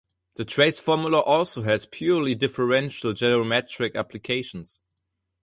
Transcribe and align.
The 0.33 0.45
trace 0.45 0.79
formula 0.79 1.19
also 1.19 1.61
has 1.61 1.85
purely 1.85 2.33
differential-geometric 2.33 3.95
applications. 3.95 4.81